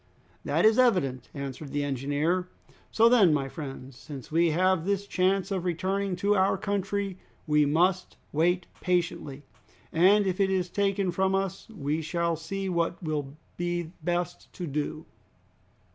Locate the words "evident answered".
0.79-1.69